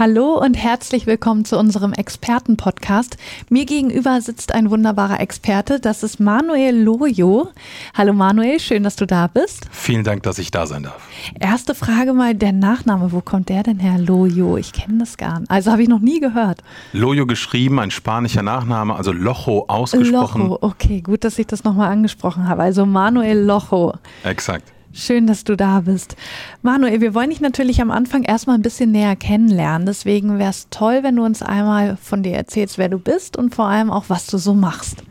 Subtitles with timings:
[0.00, 3.18] Hallo und herzlich willkommen zu unserem Experten-Podcast.
[3.50, 7.50] Mir gegenüber sitzt ein wunderbarer Experte, das ist Manuel Lojo.
[7.92, 9.66] Hallo Manuel, schön, dass du da bist.
[9.70, 11.06] Vielen Dank, dass ich da sein darf.
[11.38, 14.56] Erste Frage mal, der Nachname, wo kommt der denn her, Lojo?
[14.56, 15.50] Ich kenne das gar nicht.
[15.50, 16.62] Also habe ich noch nie gehört.
[16.94, 20.44] Lojo geschrieben, ein spanischer Nachname, also Lojo ausgesprochen.
[20.44, 22.62] Lojo, okay, gut, dass ich das nochmal angesprochen habe.
[22.62, 23.92] Also Manuel Lojo.
[24.24, 24.72] Exakt.
[24.92, 26.16] Schön, dass du da bist.
[26.62, 29.86] Manuel, wir wollen dich natürlich am Anfang erstmal ein bisschen näher kennenlernen.
[29.86, 33.54] Deswegen wäre es toll, wenn du uns einmal von dir erzählst, wer du bist und
[33.54, 35.04] vor allem auch, was du so machst.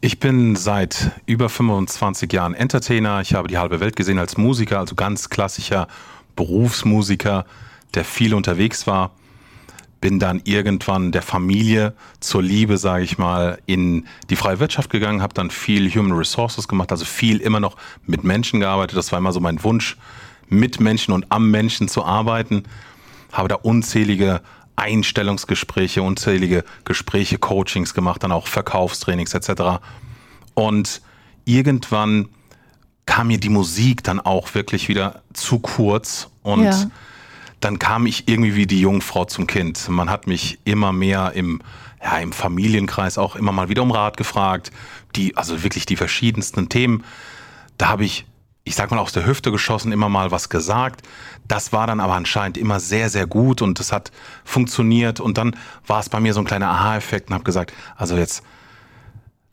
[0.00, 3.20] Ich bin seit über 25 Jahren Entertainer.
[3.20, 5.88] Ich habe die halbe Welt gesehen als Musiker, also ganz klassischer
[6.36, 7.46] Berufsmusiker,
[7.94, 9.12] der viel unterwegs war
[10.02, 15.22] bin dann irgendwann der Familie zur Liebe, sage ich mal, in die freie Wirtschaft gegangen,
[15.22, 18.98] habe dann viel Human Resources gemacht, also viel immer noch mit Menschen gearbeitet.
[18.98, 19.96] Das war immer so mein Wunsch,
[20.48, 22.64] mit Menschen und am Menschen zu arbeiten.
[23.30, 24.42] Habe da unzählige
[24.74, 29.80] Einstellungsgespräche, unzählige Gespräche, Coachings gemacht, dann auch Verkaufstrainings etc.
[30.54, 31.00] Und
[31.44, 32.28] irgendwann
[33.06, 36.90] kam mir die Musik dann auch wirklich wieder zu kurz und ja
[37.62, 39.88] dann kam ich irgendwie wie die Jungfrau zum Kind.
[39.88, 41.62] Man hat mich immer mehr im,
[42.02, 44.72] ja, im Familienkreis auch immer mal wieder um Rat gefragt.
[45.14, 47.04] Die, also wirklich die verschiedensten Themen.
[47.78, 48.26] Da habe ich,
[48.64, 51.06] ich sag mal, aus der Hüfte geschossen, immer mal was gesagt.
[51.46, 54.10] Das war dann aber anscheinend immer sehr, sehr gut und das hat
[54.44, 55.20] funktioniert.
[55.20, 58.42] Und dann war es bei mir so ein kleiner Aha-Effekt und habe gesagt, also jetzt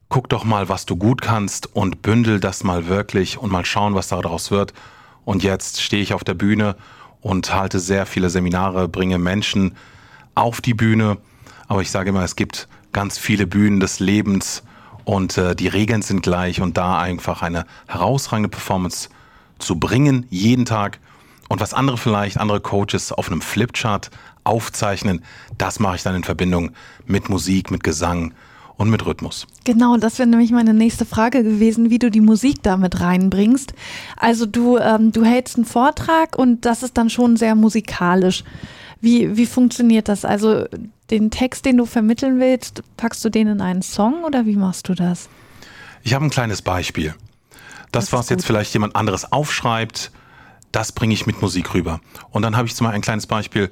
[0.07, 3.93] guck doch mal, was du gut kannst und bündel das mal wirklich und mal schauen,
[3.93, 4.73] was daraus wird.
[5.25, 6.75] Und jetzt stehe ich auf der Bühne
[7.21, 9.75] und halte sehr viele Seminare, bringe Menschen
[10.35, 11.17] auf die Bühne.
[11.67, 14.63] Aber ich sage immer, es gibt ganz viele Bühnen des Lebens
[15.05, 19.09] und äh, die Regeln sind gleich und da einfach eine herausragende Performance
[19.59, 20.99] zu bringen, jeden Tag.
[21.47, 24.11] Und was andere vielleicht, andere Coaches auf einem Flipchart
[24.43, 25.23] aufzeichnen,
[25.57, 26.71] das mache ich dann in Verbindung
[27.05, 28.33] mit Musik, mit Gesang,
[28.79, 29.45] und mit Rhythmus.
[29.65, 33.73] Genau, das wäre nämlich meine nächste Frage gewesen, wie du die Musik damit reinbringst.
[34.15, 38.45] Also du, ähm, du hältst einen Vortrag und das ist dann schon sehr musikalisch.
[39.01, 40.23] Wie, wie funktioniert das?
[40.23, 40.65] Also
[41.09, 44.87] den Text, den du vermitteln willst, packst du den in einen Song oder wie machst
[44.87, 45.27] du das?
[46.01, 47.13] Ich habe ein kleines Beispiel.
[47.91, 50.11] Das, das was jetzt vielleicht jemand anderes aufschreibt,
[50.71, 51.99] das bringe ich mit Musik rüber.
[52.29, 53.71] Und dann habe ich zum Beispiel ein kleines Beispiel.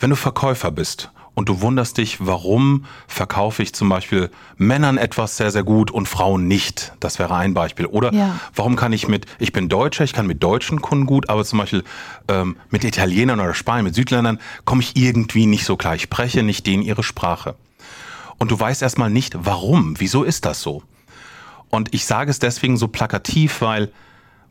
[0.00, 5.36] Wenn du Verkäufer bist und du wunderst dich, warum verkaufe ich zum Beispiel Männern etwas
[5.36, 6.92] sehr, sehr gut und Frauen nicht.
[6.98, 7.86] Das wäre ein Beispiel.
[7.86, 8.40] Oder ja.
[8.56, 11.60] warum kann ich mit, ich bin Deutscher, ich kann mit deutschen Kunden gut, aber zum
[11.60, 11.84] Beispiel
[12.26, 15.94] ähm, mit Italienern oder Spaniern, mit Südländern komme ich irgendwie nicht so klar.
[15.94, 17.54] Ich spreche nicht denen ihre Sprache.
[18.38, 20.82] Und du weißt erstmal nicht, warum, wieso ist das so?
[21.68, 23.92] Und ich sage es deswegen so plakativ, weil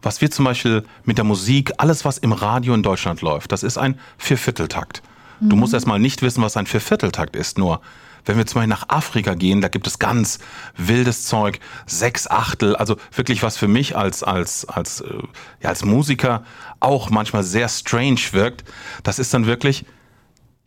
[0.01, 3.63] was wir zum Beispiel mit der Musik, alles was im Radio in Deutschland läuft, das
[3.63, 5.03] ist ein Viervierteltakt.
[5.39, 5.77] Du musst mhm.
[5.77, 7.57] erstmal nicht wissen, was ein Viervierteltakt ist.
[7.57, 7.81] Nur,
[8.25, 10.39] wenn wir zum Beispiel nach Afrika gehen, da gibt es ganz
[10.75, 15.13] wildes Zeug, sechs Achtel, also wirklich was für mich als, als, als, äh,
[15.61, 16.43] ja, als Musiker
[16.79, 18.63] auch manchmal sehr strange wirkt.
[19.03, 19.85] Das ist dann wirklich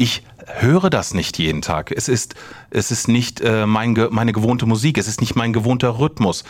[0.01, 1.93] ich höre das nicht jeden Tag.
[1.95, 2.35] Es ist,
[2.71, 6.43] es ist nicht äh, mein, meine gewohnte Musik, es ist nicht mein gewohnter Rhythmus.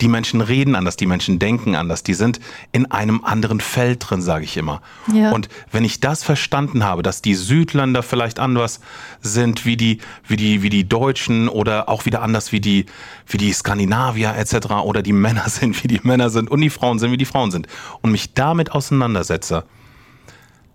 [0.00, 2.40] Die Menschen reden anders, die Menschen denken anders, die sind
[2.72, 4.80] in einem anderen Feld drin, sage ich immer.
[5.12, 5.32] Ja.
[5.32, 8.80] Und wenn ich das verstanden habe, dass die Südländer vielleicht anders
[9.20, 12.86] sind wie die, wie die, wie die Deutschen oder auch wieder anders wie die,
[13.26, 14.76] wie die Skandinavier etc.
[14.82, 17.50] oder die Männer sind, wie die Männer sind und die Frauen sind, wie die Frauen
[17.50, 17.66] sind
[18.00, 19.64] und mich damit auseinandersetze,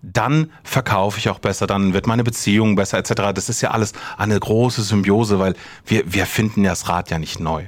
[0.01, 3.33] dann verkaufe ich auch besser, dann wird meine Beziehung besser etc.
[3.33, 5.55] Das ist ja alles eine große Symbiose, weil
[5.85, 7.65] wir, wir finden ja das Rad ja nicht neu.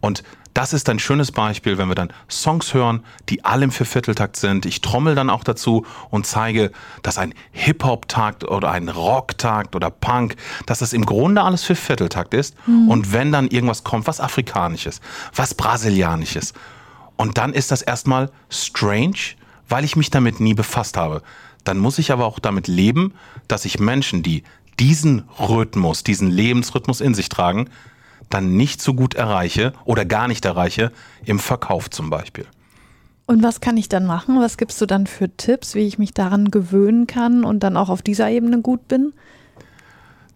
[0.00, 0.22] Und
[0.56, 4.64] das ist ein schönes Beispiel, wenn wir dann Songs hören, die alle im Viervierteltakt sind.
[4.64, 10.36] Ich trommel dann auch dazu und zeige, dass ein Hip-Hop-Takt oder ein Rock-Takt oder Punk,
[10.64, 12.54] dass das im Grunde alles für Vierteltakt ist.
[12.66, 12.88] Mhm.
[12.88, 15.02] Und wenn dann irgendwas kommt, was Afrikanisches,
[15.34, 16.54] was Brasilianisches,
[17.16, 19.34] und dann ist das erstmal strange,
[19.68, 21.22] weil ich mich damit nie befasst habe
[21.68, 23.14] dann muss ich aber auch damit leben,
[23.48, 24.44] dass ich Menschen, die
[24.78, 27.68] diesen Rhythmus, diesen Lebensrhythmus in sich tragen,
[28.30, 30.92] dann nicht so gut erreiche oder gar nicht erreiche
[31.24, 32.46] im Verkauf zum Beispiel.
[33.26, 34.40] Und was kann ich dann machen?
[34.40, 37.88] Was gibst du dann für Tipps, wie ich mich daran gewöhnen kann und dann auch
[37.88, 39.12] auf dieser Ebene gut bin?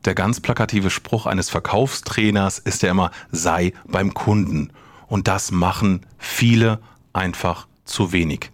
[0.04, 4.72] Der ganz plakative Spruch eines Verkaufstrainers ist ja immer, sei beim Kunden.
[5.06, 6.80] Und das machen viele
[7.12, 8.50] einfach zu wenig.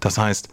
[0.00, 0.48] Das heißt,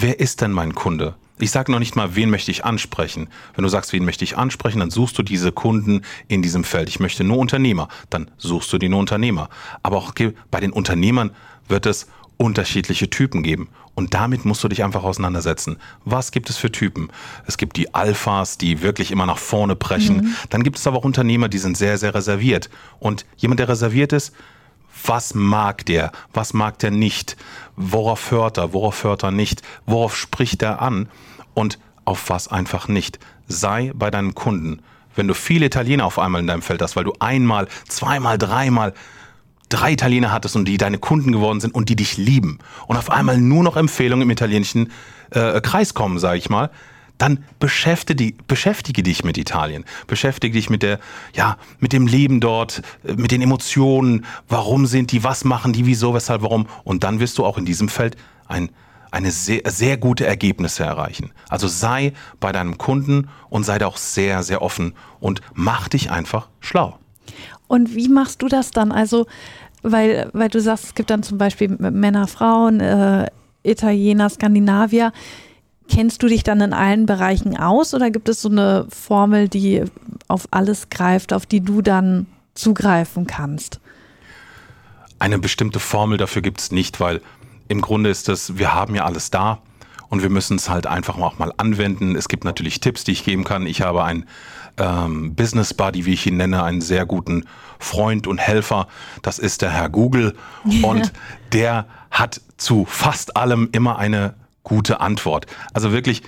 [0.00, 1.14] wer ist denn mein Kunde?
[1.40, 3.28] Ich sage noch nicht mal, wen möchte ich ansprechen.
[3.54, 6.88] Wenn du sagst, wen möchte ich ansprechen, dann suchst du diese Kunden in diesem Feld.
[6.88, 9.48] Ich möchte nur Unternehmer, dann suchst du die nur Unternehmer.
[9.82, 10.12] Aber auch
[10.50, 11.30] bei den Unternehmern
[11.68, 12.08] wird es
[12.38, 13.68] unterschiedliche Typen geben.
[13.94, 15.76] Und damit musst du dich einfach auseinandersetzen.
[16.04, 17.10] Was gibt es für Typen?
[17.46, 20.18] Es gibt die Alphas, die wirklich immer nach vorne brechen.
[20.18, 20.34] Mhm.
[20.50, 22.70] Dann gibt es aber auch Unternehmer, die sind sehr, sehr reserviert.
[23.00, 24.32] Und jemand, der reserviert ist,
[25.04, 26.12] was mag der?
[26.32, 27.36] Was mag der nicht?
[27.76, 28.72] Worauf hört er?
[28.72, 29.62] Worauf hört er nicht?
[29.86, 31.08] Worauf spricht er an?
[31.54, 33.18] Und auf was einfach nicht?
[33.46, 34.82] Sei bei deinem Kunden.
[35.14, 38.94] Wenn du viele Italiener auf einmal in deinem Feld hast, weil du einmal, zweimal, dreimal
[39.68, 43.10] drei Italiener hattest und die deine Kunden geworden sind und die dich lieben und auf
[43.10, 44.90] einmal nur noch Empfehlungen im italienischen
[45.30, 46.70] äh, Kreis kommen, sage ich mal,
[47.18, 50.98] dann beschäftige, beschäftige dich mit Italien, beschäftige dich mit der,
[51.34, 55.86] ja, mit dem Leben dort, äh, mit den Emotionen, warum sind die, was machen die,
[55.86, 58.16] wieso, weshalb, warum und dann wirst du auch in diesem Feld
[58.46, 58.70] ein
[59.10, 61.30] eine sehr, sehr gute Ergebnisse erreichen.
[61.48, 66.10] Also sei bei deinem Kunden und sei da auch sehr, sehr offen und mach dich
[66.10, 66.98] einfach schlau.
[67.68, 68.92] Und wie machst du das dann?
[68.92, 69.26] Also,
[69.82, 73.30] weil, weil du sagst, es gibt dann zum Beispiel Männer, Frauen, äh,
[73.62, 75.12] Italiener, Skandinavier.
[75.88, 79.84] Kennst du dich dann in allen Bereichen aus oder gibt es so eine Formel, die
[80.28, 83.80] auf alles greift, auf die du dann zugreifen kannst?
[85.18, 87.20] Eine bestimmte Formel dafür gibt es nicht, weil
[87.68, 89.60] im Grunde ist das, wir haben ja alles da
[90.08, 92.16] und wir müssen es halt einfach auch mal anwenden.
[92.16, 93.66] Es gibt natürlich Tipps, die ich geben kann.
[93.66, 94.26] Ich habe einen
[94.78, 97.44] ähm, Business Buddy, wie ich ihn nenne, einen sehr guten
[97.78, 98.88] Freund und Helfer.
[99.22, 100.34] Das ist der Herr Google
[100.82, 101.12] und
[101.52, 104.34] der hat zu fast allem immer eine
[104.68, 105.46] gute Antwort.
[105.72, 106.22] Also wirklich,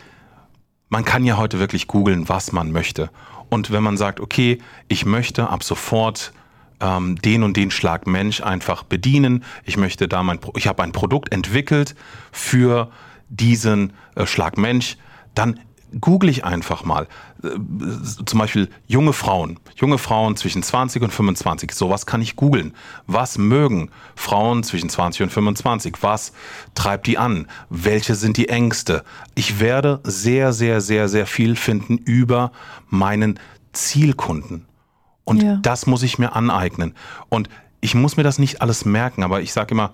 [0.88, 3.10] man kann ja heute wirklich googeln, was man möchte.
[3.48, 4.58] Und wenn man sagt, okay,
[4.88, 6.32] ich möchte ab sofort
[6.80, 10.92] ähm, den und den Schlag Mensch einfach bedienen, ich möchte da mein, ich habe ein
[10.92, 11.94] Produkt entwickelt
[12.32, 12.90] für
[13.28, 14.96] diesen äh, Schlag Mensch,
[15.34, 15.60] dann
[15.98, 17.06] google ich einfach mal.
[17.42, 17.48] Äh,
[18.24, 19.58] zum Beispiel junge Frauen.
[19.76, 21.72] Junge Frauen zwischen 20 und 25.
[21.72, 22.74] Sowas kann ich googeln.
[23.06, 25.96] Was mögen Frauen zwischen 20 und 25?
[26.02, 26.32] Was
[26.74, 27.46] treibt die an?
[27.68, 29.04] Welche sind die Ängste?
[29.34, 32.52] Ich werde sehr, sehr, sehr, sehr viel finden über
[32.88, 33.38] meinen
[33.72, 34.66] Zielkunden.
[35.24, 35.56] Und ja.
[35.62, 36.94] das muss ich mir aneignen.
[37.28, 37.48] Und
[37.80, 39.92] ich muss mir das nicht alles merken, aber ich sage immer,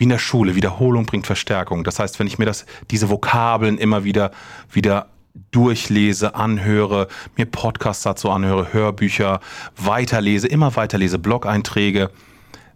[0.00, 1.84] wie in der Schule, Wiederholung bringt Verstärkung.
[1.84, 4.30] Das heißt, wenn ich mir das, diese Vokabeln immer wieder,
[4.72, 5.08] wieder
[5.50, 7.06] durchlese, anhöre,
[7.36, 9.40] mir Podcasts dazu anhöre, Hörbücher,
[9.76, 12.10] weiterlese, immer weiterlese, Blog-Einträge,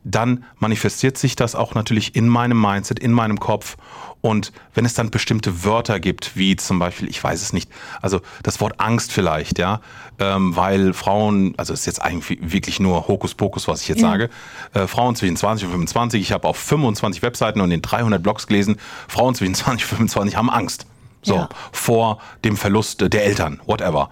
[0.04, 3.76] dann manifestiert sich das auch natürlich in meinem Mindset, in meinem Kopf.
[4.20, 7.70] Und wenn es dann bestimmte Wörter gibt, wie zum Beispiel, ich weiß es nicht,
[8.00, 9.80] also das Wort Angst vielleicht, ja,
[10.18, 14.10] ähm, weil Frauen, also es ist jetzt eigentlich wirklich nur Hokuspokus, was ich jetzt ja.
[14.10, 14.30] sage,
[14.72, 18.46] äh, Frauen zwischen 20 und 25, ich habe auf 25 Webseiten und in 300 Blogs
[18.46, 18.76] gelesen,
[19.08, 20.86] Frauen zwischen 20 und 25 haben Angst.
[21.22, 21.48] So, ja.
[21.72, 24.10] vor dem Verlust der Eltern, whatever.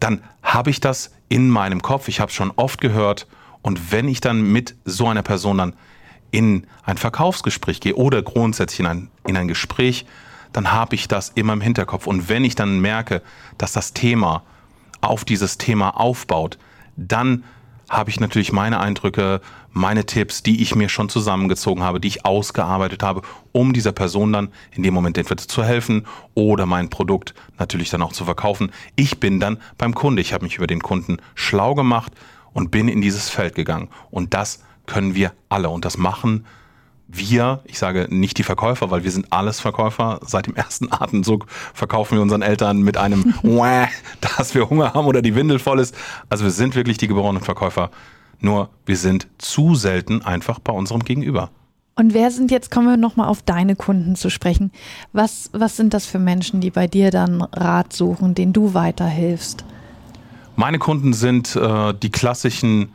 [0.00, 3.26] Dann habe ich das in meinem Kopf, ich habe es schon oft gehört,
[3.66, 5.74] und wenn ich dann mit so einer Person dann
[6.30, 10.06] in ein Verkaufsgespräch gehe oder grundsätzlich in ein, in ein Gespräch,
[10.52, 12.06] dann habe ich das immer im Hinterkopf.
[12.06, 13.22] Und wenn ich dann merke,
[13.58, 14.44] dass das Thema
[15.00, 16.58] auf dieses Thema aufbaut,
[16.96, 17.42] dann
[17.88, 19.40] habe ich natürlich meine Eindrücke,
[19.72, 24.32] meine Tipps, die ich mir schon zusammengezogen habe, die ich ausgearbeitet habe, um dieser Person
[24.32, 28.70] dann in dem Moment entweder zu helfen oder mein Produkt natürlich dann auch zu verkaufen.
[28.94, 30.22] Ich bin dann beim Kunde.
[30.22, 32.12] Ich habe mich über den Kunden schlau gemacht,
[32.56, 33.88] und bin in dieses Feld gegangen.
[34.10, 35.68] Und das können wir alle.
[35.68, 36.46] Und das machen
[37.06, 40.20] wir, ich sage nicht die Verkäufer, weil wir sind alles Verkäufer.
[40.24, 43.34] Seit dem ersten Atemzug verkaufen wir unseren Eltern mit einem
[44.38, 45.94] dass wir Hunger haben oder die Windel voll ist.
[46.30, 47.90] Also wir sind wirklich die geborenen Verkäufer.
[48.40, 51.50] Nur wir sind zu selten einfach bei unserem Gegenüber.
[51.94, 54.72] Und wer sind jetzt, kommen wir nochmal auf deine Kunden zu sprechen.
[55.12, 59.66] Was, was sind das für Menschen, die bei dir dann Rat suchen, denen du weiterhilfst?
[60.56, 62.94] Meine Kunden sind äh, die klassischen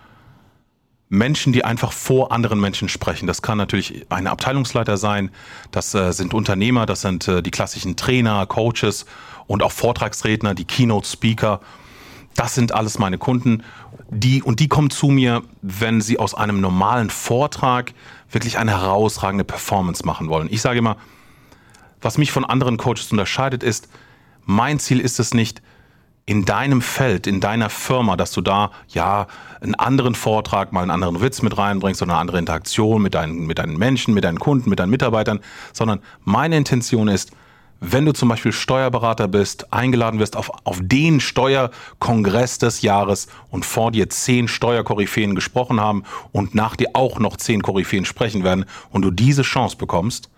[1.10, 3.28] Menschen, die einfach vor anderen Menschen sprechen.
[3.28, 5.30] Das kann natürlich ein Abteilungsleiter sein,
[5.70, 9.06] das äh, sind Unternehmer, das sind äh, die klassischen Trainer, Coaches
[9.46, 11.60] und auch Vortragsredner, die Keynote-Speaker.
[12.36, 13.64] Das sind alles meine Kunden.
[14.10, 17.94] Die, und die kommen zu mir, wenn sie aus einem normalen Vortrag
[18.32, 20.48] wirklich eine herausragende Performance machen wollen.
[20.50, 20.98] Ich sage immer,
[22.02, 23.88] was mich von anderen Coaches unterscheidet, ist,
[24.46, 25.62] mein Ziel ist es nicht,
[26.32, 29.28] in deinem Feld, in deiner Firma, dass du da ja
[29.60, 33.48] einen anderen Vortrag, mal einen anderen Witz mit reinbringst oder eine andere Interaktion mit deinen,
[33.48, 35.42] mit deinen Menschen, mit deinen Kunden, mit deinen Mitarbeitern,
[35.74, 37.32] sondern meine Intention ist,
[37.82, 43.66] wenn du zum Beispiel Steuerberater bist, eingeladen wirst auf, auf den Steuerkongress des Jahres und
[43.66, 48.64] vor dir zehn Steuerkoryphäen gesprochen haben und nach dir auch noch zehn Koryphäen sprechen werden
[48.90, 50.30] und du diese Chance bekommst,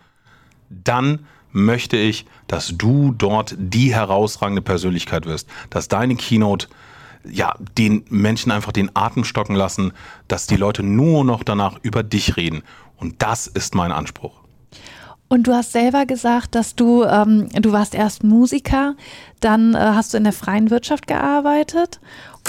[0.71, 6.67] dann möchte ich, dass du dort die herausragende Persönlichkeit wirst, dass deine Keynote
[7.29, 9.93] ja, den Menschen einfach den Atem stocken lassen,
[10.27, 12.63] dass die Leute nur noch danach über dich reden.
[12.98, 14.43] Und das ist mein Anspruch.
[15.29, 18.95] Und du hast selber gesagt, dass du, ähm, du warst erst Musiker,
[19.39, 22.00] dann äh, hast du in der freien Wirtschaft gearbeitet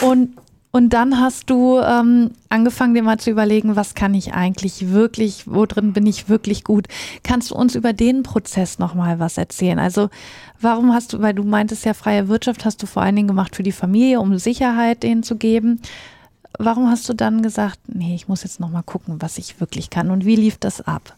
[0.03, 0.37] und,
[0.75, 5.45] und dann hast du ähm, angefangen, dir mal zu überlegen, was kann ich eigentlich wirklich,
[5.47, 6.89] wo drin bin ich wirklich gut.
[7.23, 9.79] Kannst du uns über den Prozess nochmal was erzählen?
[9.79, 10.11] Also
[10.61, 13.57] warum hast du, weil du meintest ja, freie Wirtschaft hast du vor allen Dingen gemacht
[13.57, 15.81] für die Familie, um Sicherheit denen zu geben.
[16.59, 20.11] Warum hast du dann gesagt, nee, ich muss jetzt nochmal gucken, was ich wirklich kann
[20.11, 21.17] und wie lief das ab?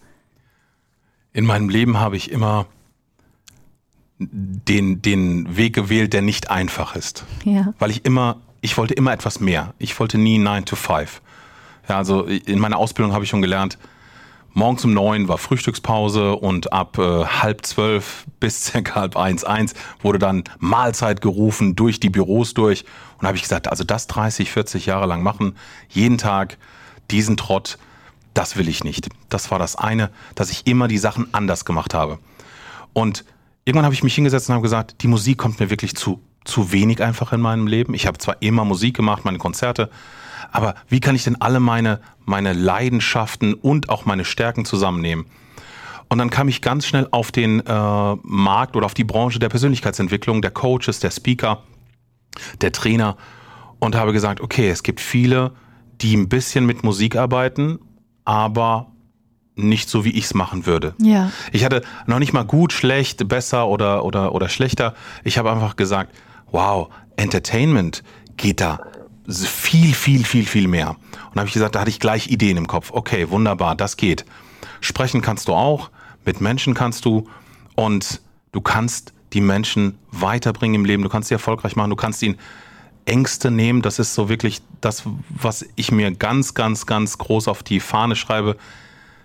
[1.37, 2.65] in meinem Leben habe ich immer
[4.19, 7.27] den, den Weg gewählt, der nicht einfach ist.
[7.45, 7.75] Ja.
[7.79, 9.75] Weil ich immer, ich wollte immer etwas mehr.
[9.79, 11.23] Ich wollte nie 9 to 5.
[11.89, 13.79] Ja, also in meiner Ausbildung habe ich schon gelernt,
[14.55, 19.75] morgens um neun war Frühstückspause und ab äh, halb zwölf bis circa halb eins, eins
[20.03, 22.85] wurde dann Mahlzeit gerufen durch die Büros durch.
[23.19, 25.55] Und habe ich gesagt, also das 30, 40 Jahre lang machen,
[25.89, 26.59] jeden Tag
[27.13, 27.79] diesen Trott,
[28.35, 29.11] das will ich nicht.
[29.29, 32.19] Das war das eine, dass ich immer die Sachen anders gemacht habe.
[32.93, 33.25] Und
[33.65, 36.73] irgendwann habe ich mich hingesetzt und habe gesagt, die Musik kommt mir wirklich zu, zu
[36.73, 37.95] wenig einfach in meinem Leben.
[37.95, 39.91] Ich habe zwar immer Musik gemacht, meine Konzerte,
[40.53, 45.27] aber wie kann ich denn alle meine, meine Leidenschaften und auch meine Stärken zusammennehmen?
[46.09, 49.49] Und dann kam ich ganz schnell auf den äh, Markt oder auf die Branche der
[49.49, 51.63] Persönlichkeitsentwicklung, der Coaches, der Speaker,
[52.61, 53.17] der Trainer
[53.81, 55.53] und habe gesagt, okay, es gibt viele,
[56.01, 57.81] die ein bisschen mit Musik arbeiten
[58.27, 58.89] aber
[59.55, 60.95] nicht so, wie ich es machen würde.
[60.99, 61.33] Ja.
[61.53, 64.93] Ich hatte noch nicht mal gut, schlecht, besser oder, oder, oder schlechter.
[65.25, 66.15] Ich habe einfach gesagt,
[66.51, 68.03] wow, Entertainment
[68.37, 68.81] geht da
[69.29, 70.97] viel, viel, viel, viel mehr.
[71.31, 72.91] Und habe ich gesagt, da hatte ich gleich Ideen im Kopf.
[72.93, 74.25] Okay, wunderbar, das geht.
[74.81, 75.91] Sprechen kannst du auch,
[76.25, 77.29] mit Menschen kannst du
[77.75, 78.21] und
[78.53, 82.39] du kannst die Menschen weiterbringen im Leben, du kannst sie erfolgreich machen, du kannst ihnen
[83.05, 83.83] Ängste nehmen.
[83.83, 88.17] Das ist so wirklich das, was ich mir ganz, ganz, ganz groß auf die Fahne
[88.17, 88.57] schreibe.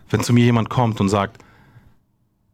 [0.10, 1.44] Wenn zu mir jemand kommt und sagt,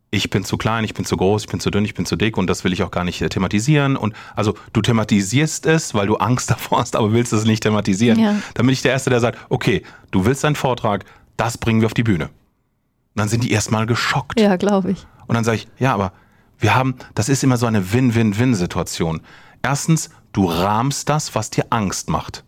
[0.09, 2.15] ich bin zu klein, ich bin zu groß, ich bin zu dünn, ich bin zu
[2.15, 3.97] dick und das will ich auch gar nicht äh, thematisieren.
[3.97, 8.19] Und also du thematisierst es, weil du Angst davor hast, aber willst es nicht thematisieren.
[8.19, 8.35] Ja.
[8.53, 11.87] Dann bin ich der Erste, der sagt, okay, du willst einen Vortrag, das bringen wir
[11.87, 12.25] auf die Bühne.
[12.25, 14.39] Und dann sind die erstmal geschockt.
[14.39, 15.05] Ja, glaube ich.
[15.27, 16.13] Und dann sage ich, ja, aber
[16.59, 19.21] wir haben, das ist immer so eine Win-Win-Win-Situation.
[19.61, 22.43] Erstens, du rahmst das, was dir Angst macht.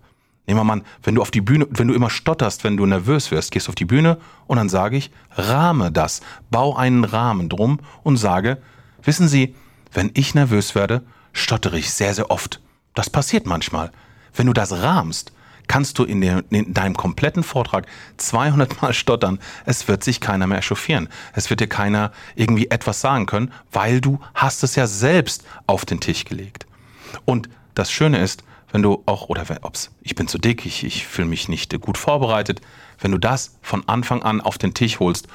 [0.49, 3.29] Nehmen wir mal wenn du auf die Bühne, wenn du immer stotterst, wenn du nervös
[3.29, 7.49] wirst, gehst du auf die Bühne und dann sage ich, rahme das, bau einen Rahmen
[7.49, 8.57] drum und sage,
[9.03, 9.53] wissen Sie,
[9.93, 11.03] wenn ich nervös werde,
[11.33, 12.61] stottere ich sehr, sehr oft.
[12.95, 13.91] Das passiert manchmal.
[14.33, 15.33] Wenn du das rahmst,
[15.67, 17.85] kannst du in, der, in, deinem kompletten Vortrag
[18.17, 19.37] 200 Mal stottern.
[19.67, 21.09] Es wird sich keiner mehr echauffieren.
[21.33, 25.85] Es wird dir keiner irgendwie etwas sagen können, weil du hast es ja selbst auf
[25.85, 26.65] den Tisch gelegt.
[27.25, 31.05] Und das Schöne ist, wenn du auch, oder ob's, ich bin zu dick, ich, ich
[31.05, 32.61] fühle mich nicht gut vorbereitet,
[32.99, 35.27] wenn du das von Anfang an auf den Tisch holst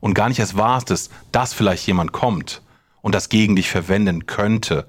[0.00, 2.62] und gar nicht erst wartest, dass vielleicht jemand kommt
[3.00, 4.86] und das gegen dich verwenden könnte,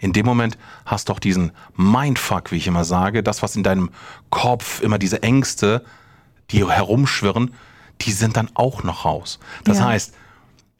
[0.00, 0.56] in dem Moment
[0.86, 3.90] hast du auch diesen Mindfuck, wie ich immer sage, das, was in deinem
[4.30, 5.84] Kopf immer diese Ängste,
[6.50, 7.54] die herumschwirren,
[8.00, 9.38] die sind dann auch noch raus.
[9.64, 9.84] Das ja.
[9.84, 10.14] heißt,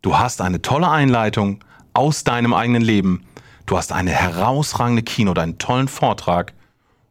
[0.01, 3.27] du hast eine tolle Einleitung aus deinem eigenen Leben,
[3.67, 6.53] du hast eine herausragende Kino, einen tollen Vortrag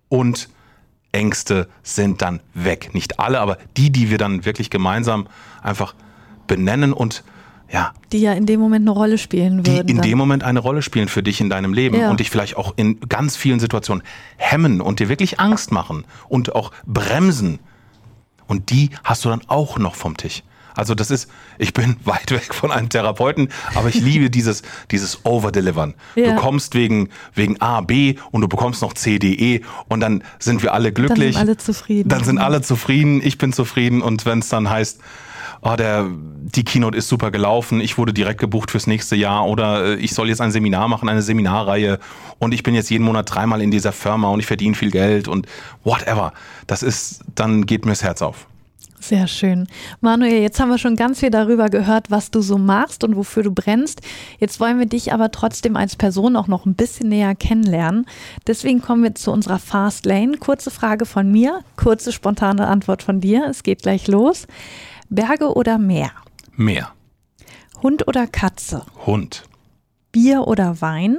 [0.09, 0.49] und
[1.11, 2.91] Ängste sind dann weg.
[2.93, 5.27] Nicht alle, aber die, die wir dann wirklich gemeinsam
[5.61, 5.95] einfach
[6.47, 7.23] benennen und
[7.71, 7.93] ja.
[8.11, 9.85] Die ja in dem Moment eine Rolle spielen würden.
[9.85, 10.07] Die in dann.
[10.07, 12.09] dem Moment eine Rolle spielen für dich in deinem Leben ja.
[12.09, 14.03] und dich vielleicht auch in ganz vielen Situationen
[14.37, 17.59] hemmen und dir wirklich Angst machen und auch bremsen.
[18.47, 20.43] Und die hast du dann auch noch vom Tisch.
[20.79, 25.25] Also das ist, ich bin weit weg von einem Therapeuten, aber ich liebe dieses, dieses
[25.25, 25.93] Overdelivern.
[26.15, 26.31] Ja.
[26.31, 30.23] Du kommst wegen, wegen A, B und du bekommst noch C, D, E und dann
[30.39, 31.35] sind wir alle glücklich.
[31.35, 32.09] Dann sind alle zufrieden.
[32.09, 34.99] Dann sind alle zufrieden, ich bin zufrieden und wenn es dann heißt,
[35.61, 39.85] oh, der, die Keynote ist super gelaufen, ich wurde direkt gebucht fürs nächste Jahr oder
[39.85, 41.99] äh, ich soll jetzt ein Seminar machen, eine Seminarreihe
[42.39, 45.27] und ich bin jetzt jeden Monat dreimal in dieser Firma und ich verdiene viel Geld
[45.27, 45.45] und
[45.83, 46.33] whatever.
[46.67, 48.47] Das ist, dann geht mir das Herz auf.
[48.99, 49.67] Sehr schön.
[50.01, 53.43] Manuel, jetzt haben wir schon ganz viel darüber gehört, was du so machst und wofür
[53.43, 54.01] du brennst.
[54.39, 58.05] Jetzt wollen wir dich aber trotzdem als Person auch noch ein bisschen näher kennenlernen.
[58.45, 60.37] Deswegen kommen wir zu unserer Fast Lane.
[60.37, 63.45] Kurze Frage von mir, kurze spontane Antwort von dir.
[63.49, 64.47] Es geht gleich los.
[65.09, 66.11] Berge oder Meer?
[66.55, 66.91] Meer.
[67.81, 68.85] Hund oder Katze?
[69.05, 69.43] Hund.
[70.11, 71.17] Bier oder Wein?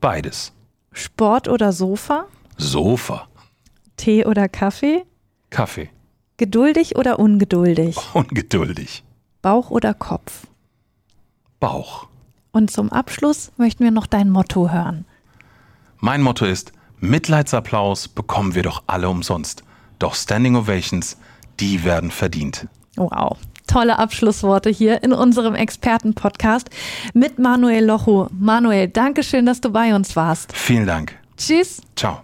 [0.00, 0.52] Beides.
[0.92, 2.26] Sport oder Sofa?
[2.56, 3.26] Sofa.
[3.96, 5.04] Tee oder Kaffee?
[5.50, 5.90] Kaffee.
[6.36, 7.96] Geduldig oder ungeduldig?
[8.14, 9.04] Ungeduldig.
[9.40, 10.46] Bauch oder Kopf?
[11.60, 12.08] Bauch.
[12.50, 15.04] Und zum Abschluss möchten wir noch dein Motto hören.
[15.98, 19.62] Mein Motto ist, Mitleidsapplaus bekommen wir doch alle umsonst.
[19.98, 21.16] Doch Standing Ovations,
[21.60, 22.66] die werden verdient.
[22.96, 23.38] Wow.
[23.66, 26.68] Tolle Abschlussworte hier in unserem Expertenpodcast
[27.14, 28.28] mit Manuel Locho.
[28.32, 30.52] Manuel, danke schön, dass du bei uns warst.
[30.52, 31.16] Vielen Dank.
[31.36, 31.80] Tschüss.
[31.96, 32.23] Ciao.